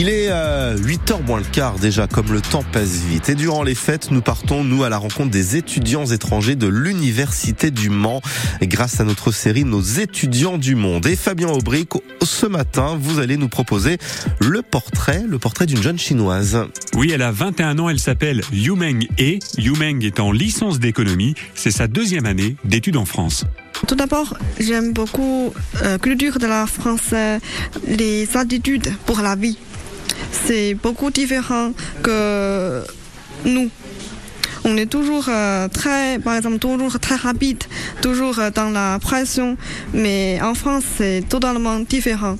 Il 0.00 0.08
est 0.08 0.30
8h 0.30 1.26
moins 1.26 1.40
le 1.40 1.44
quart 1.44 1.76
déjà, 1.76 2.06
comme 2.06 2.32
le 2.32 2.40
temps 2.40 2.62
passe 2.62 3.00
vite. 3.00 3.30
Et 3.30 3.34
durant 3.34 3.64
les 3.64 3.74
fêtes, 3.74 4.12
nous 4.12 4.20
partons, 4.20 4.62
nous, 4.62 4.84
à 4.84 4.88
la 4.88 4.96
rencontre 4.96 5.32
des 5.32 5.56
étudiants 5.56 6.06
étrangers 6.06 6.54
de 6.54 6.68
l'Université 6.68 7.72
du 7.72 7.90
Mans, 7.90 8.22
grâce 8.62 9.00
à 9.00 9.04
notre 9.04 9.32
série 9.32 9.64
Nos 9.64 9.80
étudiants 9.80 10.56
du 10.56 10.76
monde. 10.76 11.04
Et 11.06 11.16
Fabien 11.16 11.48
Aubric, 11.48 11.94
ce 12.22 12.46
matin, 12.46 12.96
vous 12.96 13.18
allez 13.18 13.36
nous 13.36 13.48
proposer 13.48 13.98
le 14.38 14.62
portrait, 14.62 15.24
le 15.26 15.40
portrait 15.40 15.66
d'une 15.66 15.82
jeune 15.82 15.98
chinoise. 15.98 16.64
Oui, 16.94 17.10
elle 17.12 17.22
a 17.22 17.32
21 17.32 17.80
ans, 17.80 17.88
elle 17.88 17.98
s'appelle 17.98 18.42
Yumeng 18.52 19.04
E. 19.18 19.40
Yumeng 19.58 20.04
est 20.04 20.20
en 20.20 20.30
licence 20.30 20.78
d'économie. 20.78 21.34
C'est 21.56 21.72
sa 21.72 21.88
deuxième 21.88 22.26
année 22.26 22.54
d'études 22.64 22.98
en 22.98 23.04
France. 23.04 23.46
Tout 23.88 23.96
d'abord, 23.96 24.36
j'aime 24.60 24.92
beaucoup 24.92 25.52
la 25.82 25.86
euh, 25.86 25.98
culture 25.98 26.38
de 26.38 26.46
la 26.46 26.66
France, 26.68 27.14
les 27.88 28.36
attitudes 28.36 28.92
pour 29.04 29.22
la 29.22 29.34
vie. 29.34 29.58
C'est 30.32 30.74
beaucoup 30.74 31.10
différent 31.10 31.72
que 32.02 32.82
nous. 33.44 33.70
On 34.64 34.76
est 34.76 34.86
toujours 34.86 35.26
euh, 35.28 35.68
très, 35.68 36.18
par 36.18 36.34
exemple, 36.34 36.58
toujours 36.58 36.98
très 36.98 37.14
rapide, 37.14 37.62
toujours 38.02 38.38
euh, 38.38 38.50
dans 38.50 38.70
la 38.70 38.98
pression, 39.00 39.56
mais 39.94 40.40
en 40.42 40.54
France, 40.54 40.82
c'est 40.96 41.22
totalement 41.28 41.78
différent. 41.78 42.36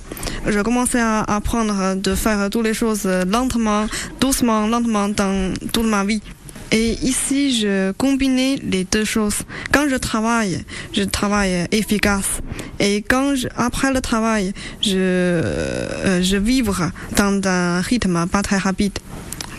Je 0.47 0.61
commençais 0.61 1.01
à 1.01 1.21
apprendre 1.23 1.95
de 1.95 2.15
faire 2.15 2.51
toutes 2.51 2.65
les 2.65 2.75
choses 2.75 3.07
lentement, 3.07 3.87
doucement, 4.21 4.67
lentement 4.67 5.09
dans 5.09 5.55
toute 5.73 5.87
ma 5.87 6.05
vie. 6.05 6.23
Et 6.71 6.99
ici, 7.03 7.59
je 7.61 7.93
combinais 7.93 8.57
les 8.63 8.85
deux 8.85 9.05
choses. 9.05 9.39
Quand 9.73 9.89
je 9.89 9.97
travaille, 9.97 10.65
je 10.93 11.03
travaille 11.03 11.67
efficace. 11.73 12.41
Et 12.79 13.03
quand 13.03 13.35
je, 13.37 13.49
après 13.57 13.93
le 13.93 14.01
travail, 14.01 14.53
je, 14.83 14.97
euh, 14.97 16.23
je 16.23 16.37
vivre 16.37 16.91
dans 17.17 17.41
un 17.49 17.81
rythme 17.81 18.27
pas 18.27 18.43
très 18.43 18.59
rapide. 18.59 18.99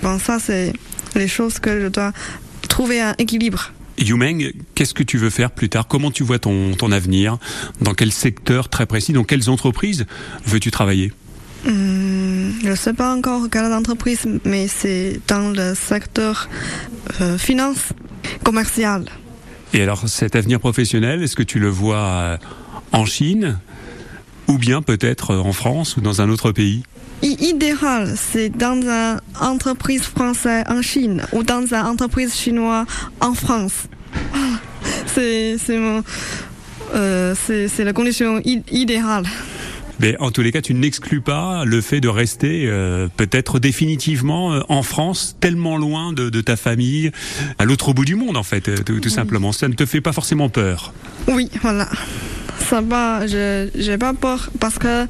Bon, 0.03 0.19
ça, 0.19 0.37
c'est 0.39 0.71
les 1.15 1.27
choses 1.27 1.59
que 1.59 1.81
je 1.81 1.87
dois 1.87 2.11
trouver 2.67 3.01
un 3.01 3.15
équilibre. 3.17 3.71
Yumeng, 3.97 4.53
qu'est-ce 4.75 4.93
que 4.93 5.03
tu 5.03 5.17
veux 5.17 5.29
faire 5.29 5.51
plus 5.51 5.67
tard? 5.67 5.87
Comment 5.87 6.11
tu 6.11 6.23
vois 6.23 6.39
ton, 6.39 6.73
ton 6.75 6.91
avenir? 6.91 7.37
Dans 7.81 7.93
quel 7.93 8.11
secteur 8.11 8.69
très 8.69 8.85
précis? 8.85 9.11
Dans 9.13 9.23
quelles 9.25 9.49
entreprises 9.49 10.05
veux-tu 10.45 10.71
travailler? 10.71 11.11
Hum, 11.67 12.53
Je 12.63 12.69
ne 12.69 12.75
sais 12.75 12.93
pas 12.93 13.13
encore 13.13 13.49
quelle 13.51 13.73
entreprise, 13.73 14.21
mais 14.45 14.69
c'est 14.69 15.19
dans 15.27 15.49
le 15.49 15.75
secteur 15.75 16.47
euh, 17.21 17.37
finance 17.37 17.93
commerciale. 18.43 19.05
Et 19.73 19.81
alors 19.81 20.07
cet 20.07 20.35
avenir 20.35 20.59
professionnel, 20.59 21.21
est-ce 21.23 21.35
que 21.35 21.43
tu 21.43 21.59
le 21.59 21.69
vois 21.69 21.97
euh, 21.97 22.37
en 22.91 23.05
Chine 23.05 23.59
ou 24.47 24.57
bien 24.57 24.81
peut-être 24.81 25.35
en 25.35 25.53
France 25.53 25.97
ou 25.97 26.01
dans 26.01 26.21
un 26.21 26.29
autre 26.29 26.51
pays? 26.51 26.83
Idéal, 27.21 28.15
c'est 28.15 28.49
dans 28.49 28.81
une 28.81 29.19
entreprise 29.39 30.03
française 30.03 30.63
en 30.67 30.81
Chine 30.81 31.21
ou 31.33 31.43
dans 31.43 31.65
une 31.65 31.75
entreprise 31.75 32.33
chinoise 32.33 32.85
en 33.19 33.33
France. 33.33 33.87
C'est 35.07 35.57
euh, 36.95 37.35
c'est 37.45 37.83
la 37.83 37.93
condition 37.93 38.41
idéale. 38.43 39.25
Mais 39.99 40.15
en 40.19 40.31
tous 40.31 40.41
les 40.41 40.51
cas, 40.51 40.61
tu 40.61 40.73
n'exclus 40.73 41.21
pas 41.21 41.65
le 41.65 41.81
fait 41.81 41.99
de 41.99 42.07
rester 42.07 42.65
euh, 42.67 43.07
peut-être 43.17 43.59
définitivement 43.59 44.53
euh, 44.53 44.61
en 44.69 44.83
France, 44.83 45.35
tellement 45.39 45.77
loin 45.77 46.13
de, 46.13 46.41
ta 46.41 46.55
famille, 46.55 47.11
à 47.57 47.65
l'autre 47.65 47.93
bout 47.93 48.05
du 48.05 48.15
monde 48.15 48.37
en 48.37 48.43
fait, 48.43 48.83
tout, 48.83 49.09
simplement. 49.09 49.51
Ça 49.51 49.67
ne 49.67 49.73
te 49.73 49.85
fait 49.85 50.01
pas 50.01 50.13
forcément 50.13 50.49
peur 50.49 50.93
Oui, 51.27 51.49
voilà. 51.61 51.89
Ça 52.59 52.81
va, 52.81 53.25
je 53.25 53.89
n'ai 53.89 53.97
pas 53.97 54.13
peur 54.13 54.49
parce 54.59 54.77
que, 54.77 55.07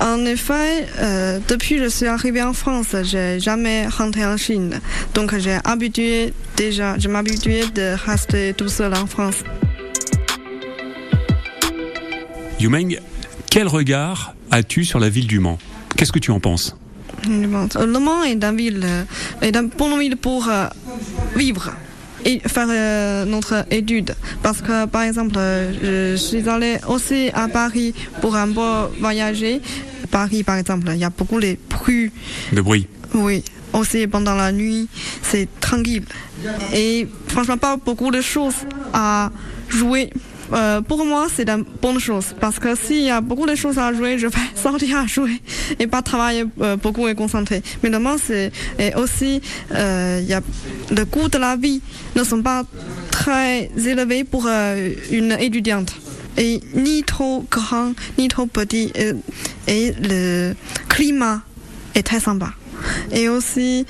en 0.00 0.24
effet, 0.26 0.86
euh, 0.98 1.38
depuis 1.48 1.76
que 1.76 1.84
je 1.84 1.88
suis 1.88 2.06
arrivée 2.06 2.42
en 2.42 2.52
France, 2.52 2.94
j'ai 3.02 3.40
jamais 3.40 3.88
rentré 3.88 4.24
en 4.24 4.36
Chine. 4.36 4.80
Donc 5.14 5.36
j'ai 5.38 5.58
habitué 5.64 6.32
déjà, 6.56 6.98
je 6.98 7.08
m'habituais 7.08 7.64
de 7.74 7.96
rester 8.06 8.54
tout 8.54 8.68
seul 8.68 8.94
en 8.94 9.06
France. 9.06 9.42
Yumeng, 12.60 13.00
quel 13.48 13.68
regard 13.68 14.34
as-tu 14.50 14.84
sur 14.84 14.98
la 14.98 15.08
ville 15.08 15.26
du 15.26 15.38
Mans? 15.38 15.58
Qu'est-ce 15.96 16.12
que 16.12 16.18
tu 16.18 16.30
en 16.30 16.40
penses? 16.40 16.76
Le 17.28 17.98
Mans 17.98 18.22
est 18.24 18.32
une 18.32 18.56
ville, 18.56 18.86
est 19.42 19.54
une 19.56 19.68
bonne 19.68 19.98
ville 19.98 20.16
pour 20.16 20.48
euh, 20.48 20.66
vivre 21.36 21.72
et 22.24 22.40
faire 22.40 22.66
euh, 22.68 23.24
notre 23.24 23.66
étude. 23.70 24.14
Parce 24.42 24.60
que, 24.62 24.86
par 24.86 25.02
exemple, 25.02 25.34
je 25.36 26.16
suis 26.16 26.48
allée 26.48 26.78
aussi 26.88 27.30
à 27.34 27.48
Paris 27.48 27.94
pour 28.20 28.36
un 28.36 28.48
peu 28.48 28.94
voyager. 28.98 29.60
Paris, 30.10 30.42
par 30.42 30.56
exemple, 30.56 30.88
il 30.92 30.98
y 30.98 31.04
a 31.04 31.10
beaucoup 31.10 31.40
de 31.40 31.56
bruit. 31.68 32.10
De 32.52 32.60
bruit 32.60 32.86
Oui. 33.14 33.44
Aussi 33.72 34.06
pendant 34.08 34.34
la 34.34 34.50
nuit, 34.50 34.88
c'est 35.22 35.48
tranquille. 35.60 36.04
Et 36.74 37.06
franchement, 37.28 37.56
pas 37.56 37.76
beaucoup 37.76 38.10
de 38.10 38.20
choses 38.20 38.56
à 38.92 39.30
jouer 39.68 40.10
euh, 40.52 40.80
pour 40.80 41.04
moi, 41.04 41.26
c'est 41.34 41.48
une 41.48 41.64
bonne 41.80 41.98
chose. 41.98 42.34
Parce 42.40 42.58
que 42.58 42.74
s'il 42.74 43.02
y 43.02 43.10
a 43.10 43.20
beaucoup 43.20 43.46
de 43.46 43.54
choses 43.54 43.78
à 43.78 43.92
jouer, 43.92 44.18
je 44.18 44.26
vais 44.26 44.38
sortir 44.54 44.98
à 44.98 45.06
jouer 45.06 45.40
et 45.78 45.86
pas 45.86 46.02
travailler 46.02 46.44
euh, 46.60 46.76
beaucoup 46.76 47.08
et 47.08 47.14
concentrer. 47.14 47.62
Mais 47.82 47.90
demain, 47.90 48.16
c'est 48.18 48.52
aussi 48.96 49.40
euh, 49.72 50.22
y 50.26 50.32
a 50.32 50.40
le 50.90 51.04
coût 51.04 51.28
de 51.28 51.38
la 51.38 51.56
vie 51.56 51.80
ne 52.16 52.24
sont 52.24 52.42
pas 52.42 52.64
très 53.10 53.70
élevés 53.76 54.24
pour 54.24 54.48
une 55.10 55.32
étudiante. 55.38 55.94
Et 56.36 56.60
ni 56.74 57.02
trop 57.02 57.44
grand 57.50 57.92
ni 58.16 58.28
trop 58.28 58.46
petit 58.46 58.92
et, 59.66 59.92
le 60.00 60.54
climat 60.88 61.42
est 61.94 62.02
très 62.02 62.20
sympa. 62.20 62.50
Et 63.12 63.28
aussi 63.28 63.84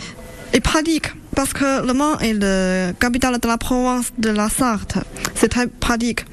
et 0.53 0.61
pratique 0.61 1.13
parce 1.35 1.53
que 1.53 1.87
Le 1.87 1.93
Mans 1.93 2.19
est 2.19 2.35
la 2.35 2.93
capitale 2.95 3.39
de 3.39 3.49
la 3.49 3.59
province 3.59 4.13
de 4.19 4.31
la 4.31 4.49
Sarthe. 4.49 4.99
C'est 5.35 5.49
très 5.49 5.67
pratique. 5.67 6.25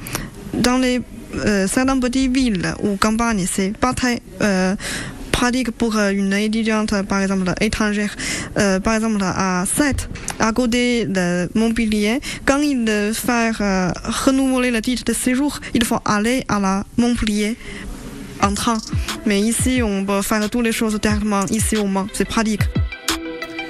Dans 0.53 0.77
les 0.77 1.01
euh, 1.35 1.67
certaines 1.67 1.99
petites 1.99 2.31
villes 2.33 2.73
ou 2.81 2.95
campagnes, 2.95 3.45
c'est 3.51 3.75
pas 3.77 3.93
très 3.93 4.21
euh, 4.41 4.75
pratique 5.37 5.69
pour 5.69 5.95
euh, 5.97 6.09
une 6.09 6.33
étudiante, 6.33 6.93
par 7.03 7.21
exemple, 7.21 7.53
étrangère. 7.61 8.15
Euh, 8.57 8.79
par 8.79 8.95
exemple, 8.95 9.21
à 9.21 9.65
7, 9.65 10.09
à 10.39 10.51
côté 10.51 11.05
de 11.05 11.47
Montpellier, 11.53 12.19
quand 12.45 12.57
il 12.57 12.85
veut 12.89 13.13
faire 13.13 13.57
euh, 13.61 13.91
renouveler 14.25 14.71
le 14.71 14.81
titre 14.81 15.03
de 15.05 15.13
séjour, 15.13 15.59
il 15.75 15.83
faut 15.85 15.99
aller 16.05 16.43
à 16.47 16.59
la 16.59 16.83
Montpellier 16.97 17.55
en 18.41 18.53
train. 18.55 18.77
Mais 19.27 19.39
ici, 19.39 19.81
on 19.83 20.03
peut 20.05 20.23
faire 20.23 20.49
toutes 20.49 20.63
les 20.63 20.71
choses 20.71 20.99
directement 20.99 21.45
ici 21.51 21.77
au 21.77 21.85
Mans. 21.85 22.07
C'est 22.13 22.25
pratique. 22.25 22.63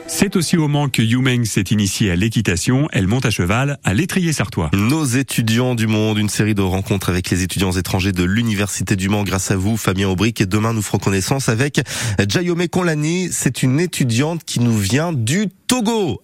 C'est 0.09 0.37
aussi 0.37 0.55
au 0.55 0.69
Mans 0.69 0.87
que 0.87 1.01
Yumeng 1.01 1.43
s'est 1.43 1.61
initiée 1.69 2.11
à 2.11 2.15
l'équitation. 2.15 2.87
Elle 2.93 3.07
monte 3.07 3.25
à 3.25 3.29
cheval 3.29 3.77
à 3.83 3.93
l'étrier 3.93 4.31
sartois. 4.31 4.71
Nos 4.73 5.03
étudiants 5.03 5.75
du 5.75 5.85
monde, 5.85 6.17
une 6.17 6.29
série 6.29 6.55
de 6.55 6.61
rencontres 6.61 7.09
avec 7.09 7.29
les 7.29 7.43
étudiants 7.43 7.73
étrangers 7.73 8.13
de 8.13 8.23
l'Université 8.23 8.95
du 8.95 9.09
Mans 9.09 9.23
grâce 9.23 9.51
à 9.51 9.57
vous, 9.57 9.75
Fabien 9.75 10.07
Aubric. 10.07 10.39
Et 10.39 10.45
demain, 10.45 10.71
nous 10.71 10.81
ferons 10.81 10.97
connaissance 10.97 11.49
avec 11.49 11.81
Jayome 12.25 12.69
Konlani. 12.69 13.29
C'est 13.31 13.63
une 13.63 13.81
étudiante 13.81 14.45
qui 14.45 14.61
nous 14.61 14.77
vient 14.77 15.11
du 15.11 15.47
Togo. 15.67 16.21